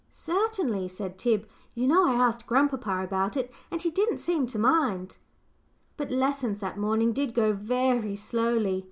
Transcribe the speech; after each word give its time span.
"Certainly," 0.09 0.87
said 0.87 1.19
Tib. 1.19 1.47
"You 1.75 1.85
know 1.85 2.07
I 2.07 2.13
asked 2.13 2.47
grandpapa 2.47 3.03
about 3.03 3.37
it, 3.37 3.53
and 3.69 3.79
he 3.83 3.91
didn't 3.91 4.17
seem 4.17 4.47
to 4.47 4.57
mind." 4.57 5.17
But 5.95 6.09
lessons 6.09 6.59
that 6.59 6.79
morning 6.79 7.13
did 7.13 7.35
go 7.35 7.53
very 7.53 8.15
slowly. 8.15 8.79